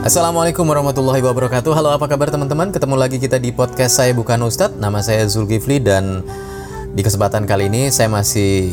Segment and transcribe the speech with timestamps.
[0.00, 1.68] Assalamualaikum warahmatullahi wabarakatuh.
[1.76, 2.72] Halo apa kabar teman-teman?
[2.72, 4.80] Ketemu lagi kita di podcast Saya Bukan Ustadz.
[4.80, 6.24] Nama saya Zulkifli dan
[6.96, 8.72] di kesempatan kali ini Saya masih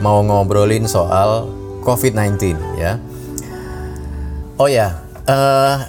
[0.00, 1.52] mau ngobrolin soal
[1.84, 2.96] COVID-19 ya.
[4.56, 5.84] Oh ya eh,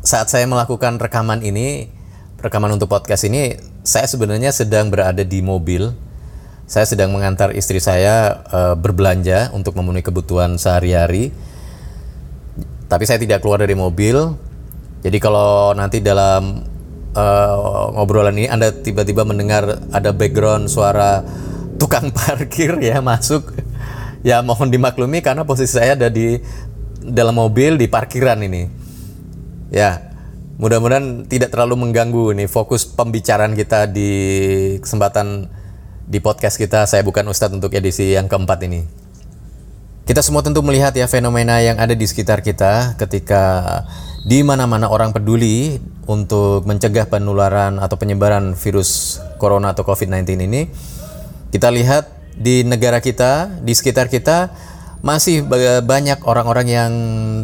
[0.00, 1.92] Saat saya melakukan rekaman ini
[2.40, 6.05] Rekaman untuk podcast ini Saya sebenarnya sedang berada di mobil
[6.66, 11.30] Saya sedang mengantar istri saya eh, berbelanja Untuk memenuhi kebutuhan sehari-hari
[12.86, 14.34] tapi saya tidak keluar dari mobil.
[15.02, 16.62] Jadi kalau nanti dalam
[17.14, 21.22] eh, ngobrolan ini Anda tiba-tiba mendengar ada background suara
[21.76, 23.52] tukang parkir ya masuk,
[24.22, 26.38] ya mohon dimaklumi karena posisi saya ada di
[27.02, 28.86] dalam mobil di parkiran ini.
[29.66, 30.14] Ya,
[30.62, 34.10] mudah-mudahan tidak terlalu mengganggu nih fokus pembicaraan kita di
[34.78, 35.50] kesempatan
[36.06, 36.86] di podcast kita.
[36.86, 38.86] Saya bukan Ustadz untuk edisi yang keempat ini.
[40.06, 43.42] Kita semua tentu melihat ya fenomena yang ada di sekitar kita ketika
[44.22, 50.70] di mana-mana orang peduli untuk mencegah penularan atau penyebaran virus corona atau COVID-19 ini.
[51.50, 52.06] Kita lihat
[52.38, 54.54] di negara kita, di sekitar kita
[55.02, 56.92] masih ba- banyak orang-orang yang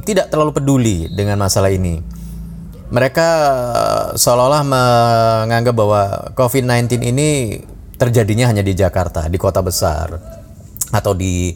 [0.06, 1.98] tidak terlalu peduli dengan masalah ini.
[2.94, 3.28] Mereka
[4.14, 6.02] seolah-olah menganggap bahwa
[6.38, 7.30] COVID-19 ini
[8.02, 10.18] terjadinya hanya di Jakarta, di kota besar
[10.90, 11.54] atau di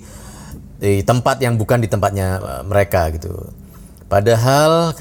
[0.78, 3.34] di tempat yang bukan di tempatnya eh, mereka gitu.
[4.06, 4.94] Padahal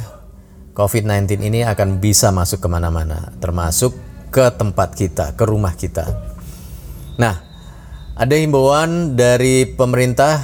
[0.73, 3.93] COVID-19 ini akan bisa masuk ke mana-mana, termasuk
[4.33, 6.09] ke tempat kita, ke rumah kita.
[7.21, 7.39] Nah,
[8.17, 10.41] ada himbauan dari pemerintah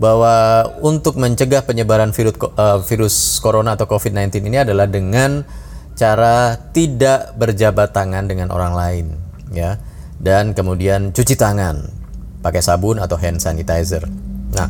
[0.00, 5.44] bahwa untuk mencegah penyebaran virus eh, virus corona atau COVID-19 ini adalah dengan
[5.98, 9.06] cara tidak berjabat tangan dengan orang lain,
[9.50, 9.76] ya,
[10.18, 11.86] dan kemudian cuci tangan
[12.42, 14.06] pakai sabun atau hand sanitizer.
[14.54, 14.68] Nah,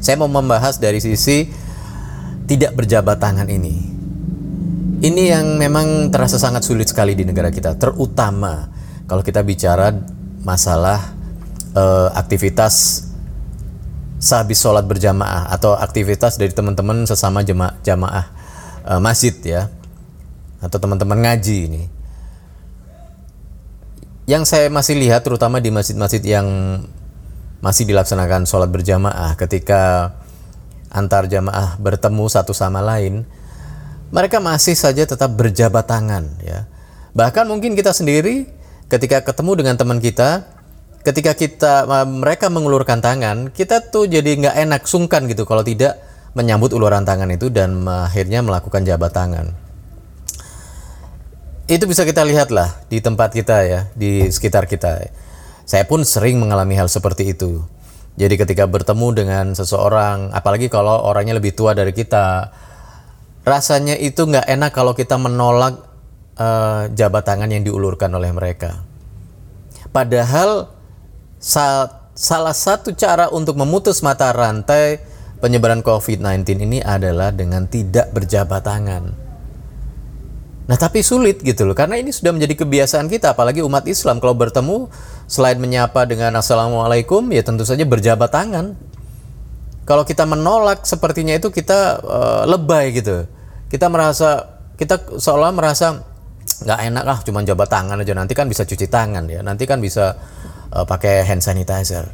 [0.00, 1.48] saya mau membahas dari sisi
[2.46, 3.96] tidak berjabat tangan ini.
[4.96, 8.72] Ini yang memang terasa sangat sulit sekali di negara kita, terutama
[9.04, 9.92] kalau kita bicara
[10.40, 11.12] masalah
[11.76, 13.04] eh, aktivitas
[14.16, 18.24] sehabis sholat berjamaah atau aktivitas dari teman-teman sesama jema jamaah
[18.88, 19.62] eh, masjid ya,
[20.64, 21.82] atau teman-teman ngaji ini.
[24.26, 26.46] Yang saya masih lihat terutama di masjid-masjid yang
[27.62, 30.12] masih dilaksanakan sholat berjamaah ketika
[30.90, 33.22] antar jamaah bertemu satu sama lain,
[34.10, 36.66] mereka masih saja tetap berjabat tangan ya.
[37.14, 38.50] Bahkan mungkin kita sendiri
[38.90, 40.42] ketika ketemu dengan teman kita,
[41.06, 46.02] ketika kita mereka mengulurkan tangan, kita tuh jadi nggak enak sungkan gitu kalau tidak
[46.34, 49.65] menyambut uluran tangan itu dan akhirnya melakukan jabat tangan.
[51.66, 55.02] Itu bisa kita lihat lah di tempat kita ya, di sekitar kita.
[55.66, 57.58] Saya pun sering mengalami hal seperti itu.
[58.14, 62.54] Jadi ketika bertemu dengan seseorang, apalagi kalau orangnya lebih tua dari kita,
[63.42, 65.82] rasanya itu nggak enak kalau kita menolak
[66.38, 68.86] uh, jabat tangan yang diulurkan oleh mereka.
[69.90, 70.70] Padahal
[71.42, 75.02] sa salah satu cara untuk memutus mata rantai
[75.42, 79.25] penyebaran COVID-19 ini adalah dengan tidak berjabat tangan.
[80.66, 84.34] Nah tapi sulit gitu loh karena ini sudah menjadi kebiasaan kita apalagi umat Islam kalau
[84.34, 84.90] bertemu
[85.30, 88.74] selain menyapa dengan assalamualaikum ya tentu saja berjabat tangan.
[89.86, 93.30] Kalau kita menolak sepertinya itu kita uh, lebay gitu.
[93.70, 96.02] Kita merasa kita seolah merasa
[96.46, 99.78] nggak enak lah cuma jabat tangan aja nanti kan bisa cuci tangan ya nanti kan
[99.78, 100.18] bisa
[100.74, 102.10] uh, pakai hand sanitizer.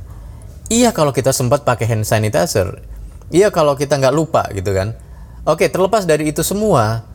[0.68, 2.84] Iya kalau kita sempat pakai hand sanitizer.
[3.32, 4.92] Iya kalau kita nggak lupa gitu kan.
[5.48, 7.08] Oke terlepas dari itu semua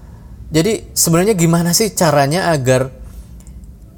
[0.48, 2.88] jadi sebenarnya gimana sih caranya agar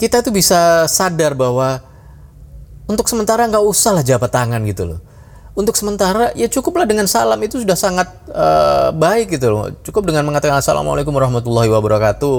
[0.02, 1.84] kita tuh bisa sadar bahwa
[2.90, 5.00] untuk sementara nggak usah lah jabat tangan gitu loh.
[5.54, 9.70] Untuk sementara ya cukuplah dengan salam itu sudah sangat uh, baik gitu loh.
[9.86, 12.38] Cukup dengan mengatakan assalamualaikum warahmatullahi wabarakatuh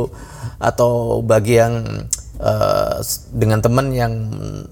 [0.59, 1.85] atau bagi yang
[2.41, 2.99] uh,
[3.31, 4.11] dengan teman yang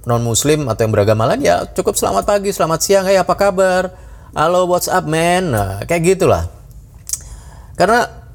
[0.03, 3.92] non muslim atau yang beragama lain ya cukup selamat pagi, selamat siang, hey apa kabar,
[4.34, 6.48] halo what's up man, nah, kayak gitulah.
[7.78, 8.28] Karena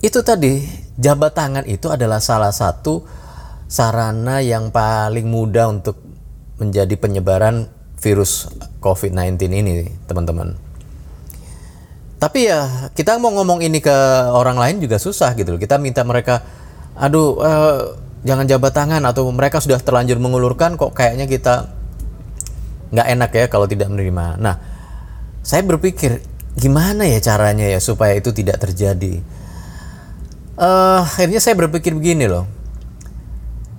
[0.00, 0.64] itu tadi
[0.96, 3.04] jabat tangan itu adalah salah satu
[3.68, 6.00] sarana yang paling mudah untuk
[6.56, 7.68] menjadi penyebaran
[8.00, 8.48] virus
[8.80, 9.72] COVID-19 ini,
[10.08, 10.56] teman-teman.
[12.20, 13.96] Tapi ya kita mau ngomong ini ke
[14.32, 15.56] orang lain juga susah gitu.
[15.56, 16.44] Kita minta mereka,
[16.96, 17.80] aduh uh,
[18.24, 21.72] jangan jabat tangan atau mereka sudah terlanjur mengulurkan kok kayaknya kita
[22.92, 24.36] nggak enak ya kalau tidak menerima.
[24.36, 24.56] Nah,
[25.40, 26.20] saya berpikir
[26.60, 29.39] gimana ya caranya ya supaya itu tidak terjadi
[30.60, 32.44] uh, akhirnya saya berpikir begini loh.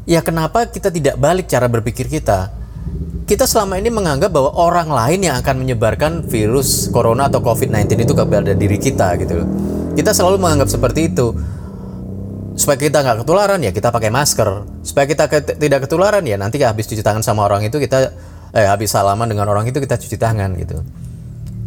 [0.09, 2.49] Ya kenapa kita tidak balik cara berpikir kita?
[3.31, 8.11] kita selama ini menganggap bahwa orang lain yang akan menyebarkan virus corona atau COVID-19 itu
[8.11, 9.47] kepada diri kita gitu loh.
[9.95, 11.31] Kita selalu menganggap seperti itu.
[12.59, 14.83] Supaya kita nggak ketularan ya kita pakai masker.
[14.83, 18.11] Supaya kita ke- tidak ketularan ya nanti habis cuci tangan sama orang itu kita
[18.51, 20.83] eh habis salaman dengan orang itu kita cuci tangan gitu.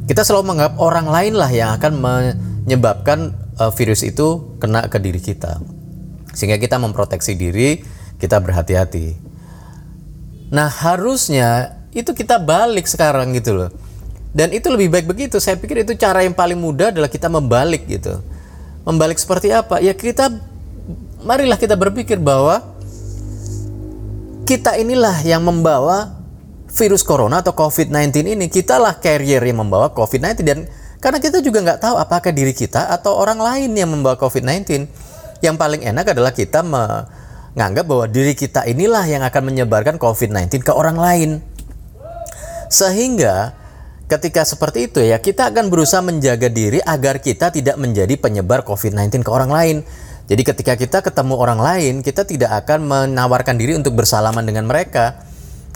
[0.04, 5.20] Kita selalu menganggap orang lain lah yang akan menyebabkan eh, virus itu kena ke diri
[5.22, 5.60] kita.
[6.34, 7.82] Sehingga kita memproteksi diri,
[8.18, 9.14] kita berhati-hati.
[10.50, 13.70] Nah harusnya itu kita balik sekarang gitu loh.
[14.34, 15.38] Dan itu lebih baik begitu.
[15.38, 18.18] Saya pikir itu cara yang paling mudah adalah kita membalik gitu.
[18.82, 19.78] Membalik seperti apa?
[19.78, 20.26] Ya kita,
[21.22, 22.74] marilah kita berpikir bahwa
[24.42, 26.18] kita inilah yang membawa
[26.74, 28.50] virus corona atau COVID-19 ini.
[28.50, 30.58] Kitalah carrier yang membawa COVID-19 dan
[31.04, 34.88] karena kita juga nggak tahu apakah diri kita atau orang lain yang membawa COVID-19.
[35.44, 40.72] Yang paling enak adalah kita menganggap bahwa diri kita inilah yang akan menyebarkan COVID-19 ke
[40.72, 41.30] orang lain.
[42.72, 43.52] Sehingga
[44.08, 49.20] ketika seperti itu ya kita akan berusaha menjaga diri agar kita tidak menjadi penyebar COVID-19
[49.20, 49.76] ke orang lain.
[50.24, 55.20] Jadi ketika kita ketemu orang lain, kita tidak akan menawarkan diri untuk bersalaman dengan mereka.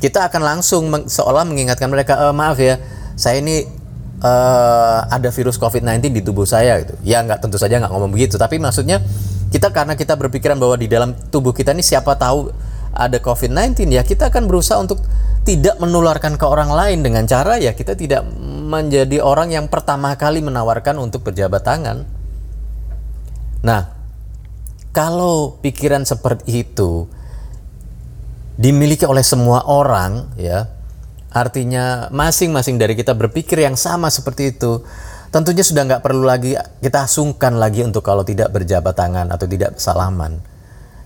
[0.00, 2.80] Kita akan langsung seolah mengingatkan mereka, "Eh, maaf ya,
[3.12, 3.77] saya ini
[4.22, 6.94] eh, ada virus COVID-19 di tubuh saya gitu.
[7.02, 9.02] Ya nggak tentu saja nggak ngomong begitu, tapi maksudnya
[9.48, 12.52] kita karena kita berpikiran bahwa di dalam tubuh kita ini siapa tahu
[12.92, 15.00] ada COVID-19 ya kita akan berusaha untuk
[15.46, 18.26] tidak menularkan ke orang lain dengan cara ya kita tidak
[18.68, 22.04] menjadi orang yang pertama kali menawarkan untuk berjabat tangan.
[23.64, 23.90] Nah,
[24.92, 27.08] kalau pikiran seperti itu
[28.60, 30.68] dimiliki oleh semua orang ya,
[31.28, 34.80] artinya masing-masing dari kita berpikir yang sama seperti itu,
[35.28, 39.76] tentunya sudah nggak perlu lagi kita sungkan lagi untuk kalau tidak berjabat tangan atau tidak
[39.76, 40.40] salaman.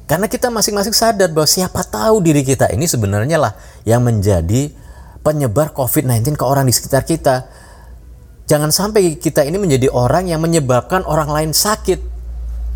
[0.06, 3.52] Karena kita masing-masing sadar bahwa siapa tahu diri kita ini sebenarnya lah
[3.86, 4.68] yang menjadi
[5.22, 7.46] penyebar COVID-19 ke orang di sekitar kita.
[8.50, 12.12] Jangan sampai kita ini menjadi orang yang menyebabkan orang lain sakit.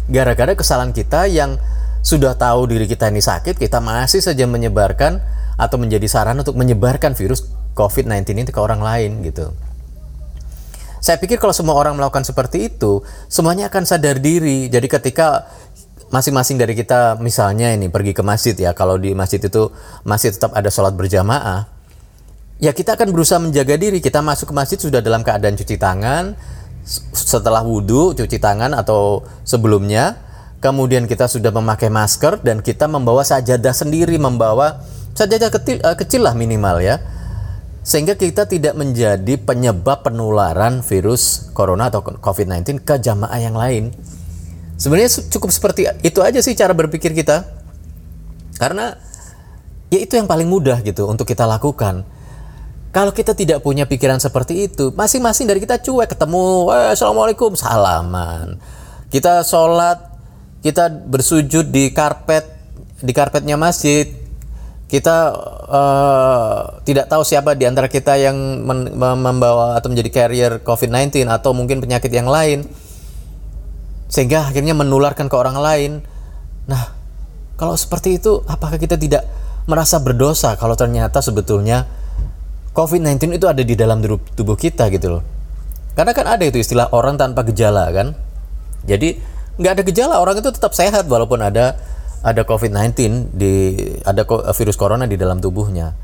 [0.06, 1.58] Gara-gara kesalahan kita yang
[2.06, 5.18] sudah tahu diri kita ini sakit, kita masih saja menyebarkan
[5.56, 9.52] atau menjadi saran untuk menyebarkan virus COVID-19 ini ke orang lain gitu.
[11.00, 14.66] Saya pikir kalau semua orang melakukan seperti itu, semuanya akan sadar diri.
[14.66, 15.46] Jadi ketika
[16.10, 19.70] masing-masing dari kita misalnya ini pergi ke masjid ya, kalau di masjid itu
[20.02, 21.68] masih tetap ada sholat berjamaah,
[22.58, 24.02] ya kita akan berusaha menjaga diri.
[24.02, 26.34] Kita masuk ke masjid sudah dalam keadaan cuci tangan,
[27.14, 30.18] setelah wudhu cuci tangan atau sebelumnya,
[30.58, 34.82] kemudian kita sudah memakai masker dan kita membawa sajadah sendiri, membawa
[35.16, 37.00] sajadah kecil, eh, kecil lah minimal ya
[37.86, 43.94] sehingga kita tidak menjadi penyebab penularan virus corona atau COVID-19 ke jamaah yang lain.
[44.74, 47.46] Sebenarnya cukup seperti itu aja sih cara berpikir kita.
[48.58, 48.90] Karena
[49.86, 52.02] ya itu yang paling mudah gitu untuk kita lakukan.
[52.90, 58.58] Kalau kita tidak punya pikiran seperti itu, masing-masing dari kita cuek ketemu, assalamualaikum, salaman.
[59.14, 60.10] Kita sholat,
[60.58, 62.50] kita bersujud di karpet,
[62.98, 64.25] di karpetnya masjid.
[64.86, 65.16] Kita
[65.66, 68.62] eh, tidak tahu siapa di antara kita yang
[68.94, 72.62] membawa atau menjadi carrier COVID-19 atau mungkin penyakit yang lain
[74.06, 75.92] sehingga akhirnya menularkan ke orang lain.
[76.70, 76.94] Nah,
[77.58, 79.26] kalau seperti itu, apakah kita tidak
[79.66, 81.90] merasa berdosa kalau ternyata sebetulnya
[82.70, 83.98] COVID-19 itu ada di dalam
[84.38, 85.22] tubuh kita gitu loh?
[85.96, 88.12] Karena kan ada itu istilah orang tanpa gejala kan.
[88.84, 89.16] Jadi
[89.56, 91.80] nggak ada gejala orang itu tetap sehat walaupun ada
[92.26, 95.94] ada COVID-19 di ada ko- virus corona di dalam tubuhnya.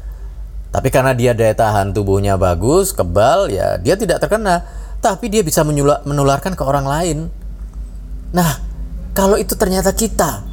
[0.70, 4.62] Tapi karena dia daya tahan tubuhnya bagus, kebal, ya dia tidak terkena.
[5.02, 5.66] Tapi dia bisa
[6.06, 7.18] menularkan ke orang lain.
[8.30, 8.62] Nah,
[9.18, 10.46] kalau itu ternyata kita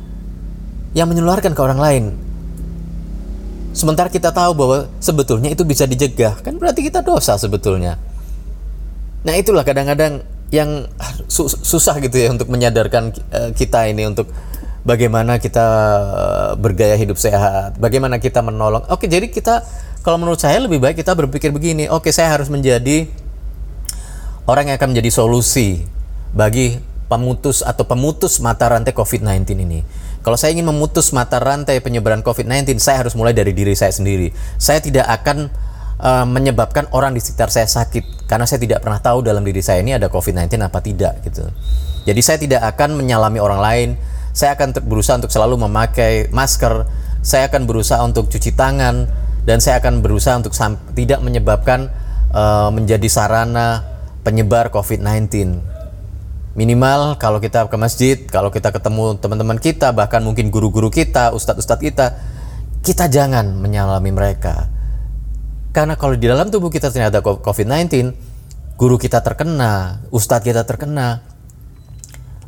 [0.98, 2.04] yang menularkan ke orang lain,
[3.72, 8.02] sementara kita tahu bahwa sebetulnya itu bisa dicegah, kan berarti kita dosa sebetulnya.
[9.22, 14.34] Nah, itulah kadang-kadang yang ah, su- susah gitu ya untuk menyadarkan eh, kita ini untuk
[14.84, 15.68] bagaimana kita
[16.08, 18.86] eh, bergaya hidup sehat, bagaimana kita menolong.
[18.92, 19.64] Oke, jadi kita
[20.04, 23.08] kalau menurut saya lebih baik kita berpikir begini, oke saya harus menjadi
[24.48, 25.84] orang yang akan menjadi solusi
[26.32, 29.82] bagi pemutus atau pemutus mata rantai COVID-19 ini.
[30.22, 34.30] Kalau saya ingin memutus mata rantai penyebaran COVID-19, saya harus mulai dari diri saya sendiri.
[34.62, 35.50] Saya tidak akan
[36.00, 39.82] uh, menyebabkan orang di sekitar saya sakit karena saya tidak pernah tahu dalam diri saya
[39.82, 41.50] ini ada COVID-19 apa tidak gitu.
[42.06, 43.90] Jadi saya tidak akan menyalami orang lain.
[44.32, 46.86] Saya akan berusaha untuk selalu memakai masker.
[47.20, 49.10] Saya akan berusaha untuk cuci tangan
[49.44, 50.54] dan saya akan berusaha untuk
[50.96, 51.92] tidak menyebabkan
[52.32, 53.84] uh, menjadi sarana
[54.22, 55.60] penyebar COVID-19.
[56.58, 61.82] Minimal kalau kita ke masjid, kalau kita ketemu teman-teman kita, bahkan mungkin guru-guru kita, ustadz-ustadz
[61.82, 62.20] kita,
[62.84, 64.68] kita jangan menyalami mereka.
[65.70, 68.12] Karena kalau di dalam tubuh kita ternyata co- COVID-19,
[68.76, 71.22] guru kita terkena, ustadz kita terkena.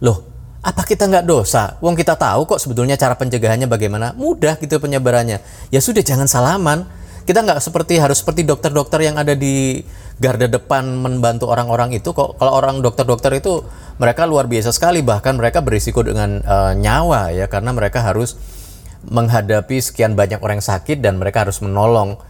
[0.01, 0.30] Loh,
[0.61, 1.81] apa kita nggak dosa?
[1.81, 4.13] Wong kita tahu kok sebetulnya cara pencegahannya bagaimana.
[4.13, 5.41] Mudah gitu penyebarannya.
[5.73, 6.85] Ya sudah jangan salaman.
[7.25, 9.81] Kita nggak seperti harus seperti dokter-dokter yang ada di
[10.21, 12.37] garda depan membantu orang-orang itu kok.
[12.37, 13.65] Kalau orang dokter-dokter itu
[13.97, 18.37] mereka luar biasa sekali bahkan mereka berisiko dengan eh, nyawa ya karena mereka harus
[19.05, 22.21] menghadapi sekian banyak orang yang sakit dan mereka harus menolong.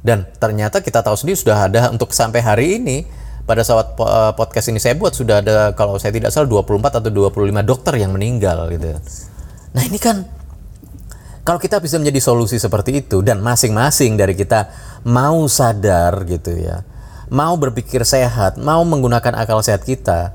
[0.00, 3.04] Dan ternyata kita tahu sendiri sudah ada untuk sampai hari ini
[3.46, 7.10] pada saat eh, podcast ini saya buat sudah ada kalau saya tidak salah 24 atau
[7.30, 8.98] 25 dokter yang meninggal gitu.
[9.72, 10.26] Nah, ini kan
[11.46, 14.66] kalau kita bisa menjadi solusi seperti itu dan masing-masing dari kita
[15.06, 16.82] mau sadar gitu ya.
[17.30, 20.34] Mau berpikir sehat, mau menggunakan akal sehat kita,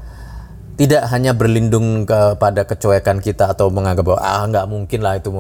[0.80, 5.32] tidak hanya berlindung kepada kecuekan kita atau menganggap bahwa ah nggak mungkin lah itu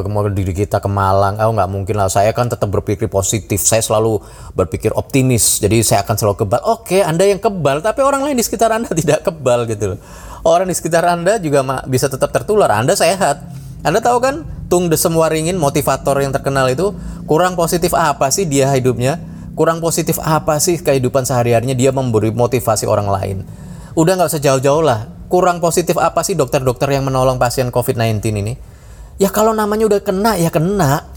[0.00, 2.08] ke mau diri kita ke Malang, ah nggak mungkin lah.
[2.08, 4.24] Saya kan tetap berpikir positif, saya selalu
[4.56, 6.60] berpikir optimis, jadi saya akan selalu kebal.
[6.64, 10.00] Oke, anda yang kebal, tapi orang lain di sekitar anda tidak kebal gitu.
[10.40, 12.72] Orang di sekitar anda juga bisa tetap tertular.
[12.72, 13.44] Anda sehat.
[13.84, 14.34] Anda tahu kan,
[14.72, 16.96] Tung Desem Waringin, motivator yang terkenal itu,
[17.28, 19.20] kurang positif apa sih dia hidupnya?
[19.52, 23.36] Kurang positif apa sih kehidupan sehari-harinya dia memberi motivasi orang lain?
[23.92, 25.12] Udah nggak usah jauh-jauh lah.
[25.28, 28.56] Kurang positif apa sih dokter-dokter yang menolong pasien COVID-19 ini?
[29.20, 31.08] Ya kalau namanya udah kena, ya kena.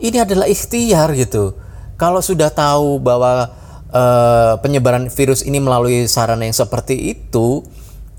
[0.00, 1.56] Ini adalah ikhtiar gitu.
[1.96, 3.52] Kalau sudah tahu bahwa
[3.88, 7.64] eh, penyebaran virus ini melalui sarana yang seperti itu,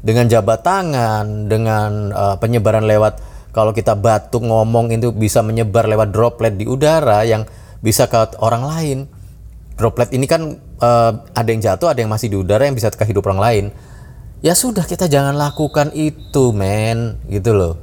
[0.02, 3.20] dengan jabat tangan, dengan eh, penyebaran lewat
[3.54, 7.44] kalau kita batuk ngomong itu bisa menyebar lewat droplet di udara yang
[7.82, 8.98] bisa ke orang lain.
[9.78, 13.06] Droplet ini kan eh, ada yang jatuh, ada yang masih di udara yang bisa ke
[13.06, 13.66] hidup orang lain.
[14.46, 17.82] Ya sudah kita jangan lakukan itu, men, gitu loh.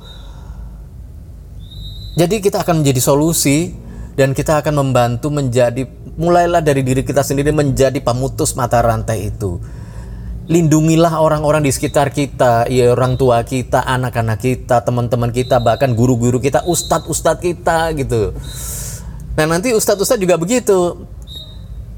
[2.14, 3.75] Jadi kita akan menjadi solusi
[4.14, 5.83] dan kita akan membantu menjadi
[6.14, 9.59] mulailah dari diri kita sendiri menjadi pemutus mata rantai itu.
[10.47, 16.38] Lindungilah orang-orang di sekitar kita, ya orang tua kita, anak-anak kita, teman-teman kita, bahkan guru-guru
[16.38, 18.37] kita, ustadz-ustadz kita gitu.
[19.35, 21.09] Nah nanti ustadz-ustadz juga begitu.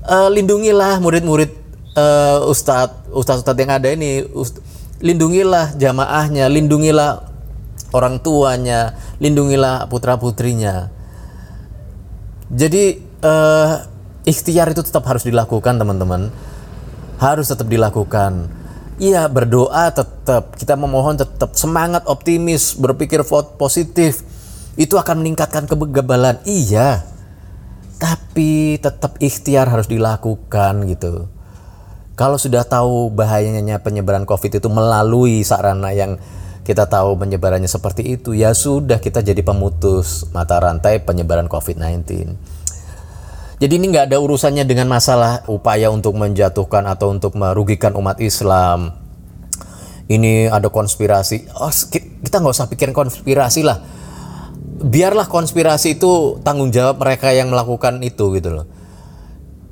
[0.06, 1.50] Eh, lindungilah murid-murid
[1.98, 4.24] eh, ustadz, ustadz-ustadz yang ada ini.
[4.30, 4.62] Ust-
[5.02, 7.25] lindungilah jamaahnya, lindungilah
[7.96, 10.92] orang tuanya, lindungilah putra-putrinya.
[12.52, 13.72] Jadi eh,
[14.28, 16.28] ikhtiar itu tetap harus dilakukan teman-teman.
[17.16, 18.52] Harus tetap dilakukan.
[18.96, 23.24] Iya berdoa tetap, kita memohon tetap semangat optimis, berpikir
[23.56, 24.24] positif.
[24.76, 26.40] Itu akan meningkatkan kegebalan.
[26.44, 27.04] Iya.
[27.96, 31.32] Tapi tetap ikhtiar harus dilakukan gitu.
[32.16, 36.16] Kalau sudah tahu bahayanya penyebaran COVID itu melalui sarana yang
[36.66, 42.02] kita tahu penyebarannya seperti itu, ya sudah kita jadi pemutus mata rantai penyebaran COVID-19.
[43.56, 48.92] Jadi ini nggak ada urusannya dengan masalah upaya untuk menjatuhkan atau untuk merugikan umat Islam.
[50.10, 51.54] Ini ada konspirasi.
[51.56, 53.80] Oh, ki- kita nggak usah pikirin konspirasi lah.
[54.76, 58.66] Biarlah konspirasi itu tanggung jawab mereka yang melakukan itu gitu loh.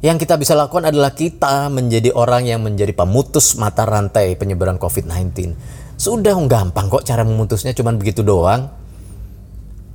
[0.00, 5.56] Yang kita bisa lakukan adalah kita menjadi orang yang menjadi pemutus mata rantai penyebaran COVID-19.
[6.04, 8.68] Sudah gampang kok cara memutusnya cuman begitu doang.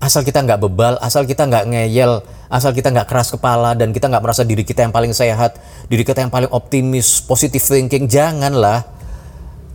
[0.02, 4.10] Asal kita nggak bebal, asal kita nggak ngeyel, asal kita nggak keras kepala dan kita
[4.10, 8.90] nggak merasa diri kita yang paling sehat, diri kita yang paling optimis, positive thinking, janganlah.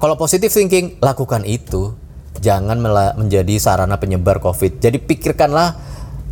[0.02, 1.94] Kalau positive thinking, lakukan itu.
[2.42, 2.82] Jangan
[3.14, 4.82] menjadi sarana penyebar COVID.
[4.82, 5.78] Jadi pikirkanlah,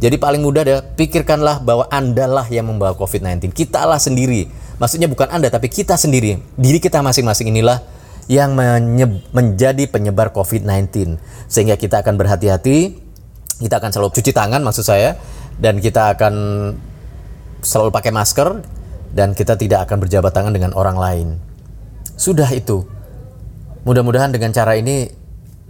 [0.03, 3.55] jadi paling mudah deh, pikirkanlah bahwa Anda lah yang membawa COVID-19.
[3.55, 4.51] Kita lah sendiri.
[4.83, 6.43] Maksudnya bukan Anda, tapi kita sendiri.
[6.59, 7.92] Diri kita masing-masing inilah
[8.31, 8.55] yang
[9.35, 11.19] menjadi penyebar COVID-19.
[11.51, 12.99] Sehingga kita akan berhati-hati,
[13.59, 15.19] kita akan selalu cuci tangan maksud saya,
[15.59, 16.35] dan kita akan
[17.63, 18.63] selalu pakai masker,
[19.13, 21.29] dan kita tidak akan berjabat tangan dengan orang lain.
[22.17, 22.87] Sudah itu.
[23.83, 25.11] Mudah-mudahan dengan cara ini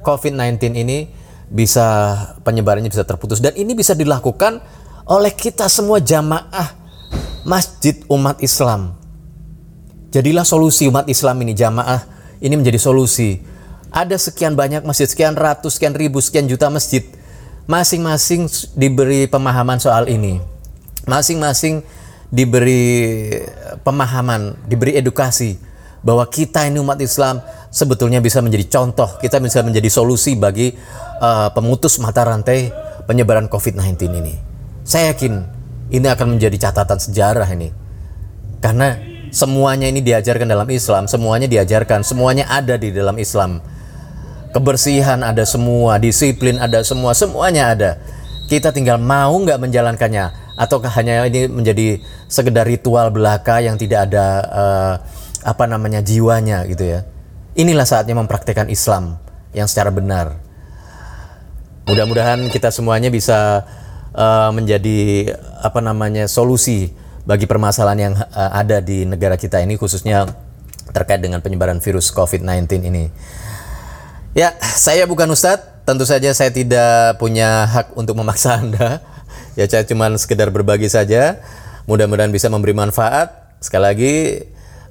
[0.05, 0.99] COVID-19 ini
[1.53, 4.61] bisa penyebarannya bisa terputus dan ini bisa dilakukan
[5.05, 6.77] oleh kita semua jamaah
[7.45, 8.97] masjid umat Islam.
[10.13, 12.12] Jadilah solusi umat Islam ini jamaah
[12.43, 13.39] ini menjadi solusi.
[13.95, 17.07] Ada sekian banyak masjid, sekian ratus, sekian ribu, sekian juta masjid.
[17.71, 20.43] Masing-masing diberi pemahaman soal ini.
[21.07, 21.87] Masing-masing
[22.35, 23.31] diberi
[23.87, 25.61] pemahaman, diberi edukasi
[26.03, 27.39] bahwa kita ini umat Islam
[27.71, 30.75] sebetulnya bisa menjadi contoh, kita bisa menjadi solusi bagi
[31.23, 32.75] uh, pemutus mata rantai
[33.07, 34.35] penyebaran COVID-19 ini.
[34.83, 35.33] Saya yakin
[35.95, 37.71] ini akan menjadi catatan sejarah ini.
[38.59, 43.65] Karena semuanya ini diajarkan dalam Islam, semuanya diajarkan, semuanya ada di dalam Islam.
[44.53, 47.91] Kebersihan ada semua, disiplin ada semua, semuanya ada.
[48.47, 50.45] Kita tinggal mau nggak menjalankannya.
[50.53, 54.95] ataukah hanya ini menjadi sekedar ritual belaka yang tidak ada eh,
[55.49, 57.09] apa namanya jiwanya gitu ya.
[57.57, 59.17] Inilah saatnya mempraktekkan Islam
[59.57, 60.37] yang secara benar.
[61.89, 63.65] Mudah-mudahan kita semuanya bisa
[64.13, 65.33] eh, menjadi
[65.65, 66.93] apa namanya solusi
[67.23, 70.27] bagi permasalahan yang eh, ada di negara kita ini khususnya
[70.93, 73.09] terkait dengan penyebaran virus COVID-19 ini.
[74.33, 75.71] Ya, saya bukan Ustadz.
[75.83, 79.03] Tentu saja saya tidak punya hak untuk memaksa Anda.
[79.59, 81.43] Ya, saya cuma sekedar berbagi saja.
[81.91, 83.55] Mudah-mudahan bisa memberi manfaat.
[83.59, 84.15] Sekali lagi,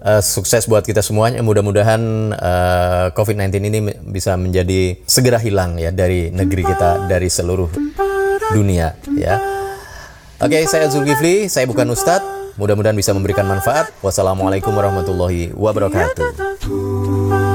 [0.04, 1.40] eh, sukses buat kita semuanya.
[1.44, 2.02] Mudah-mudahan
[2.36, 7.72] eh, COVID-19 ini bisa menjadi segera hilang ya dari negeri kita, dari seluruh
[8.52, 8.96] dunia.
[9.16, 9.61] Ya.
[10.41, 11.45] Oke, saya Zulkifli.
[11.45, 12.57] Saya bukan Ustadz.
[12.57, 13.93] Mudah-mudahan bisa memberikan manfaat.
[14.01, 17.50] Wassalamualaikum warahmatullahi wabarakatuh.